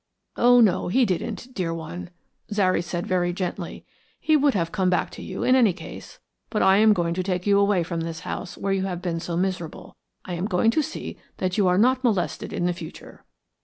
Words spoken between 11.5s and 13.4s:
you are not molested in the future."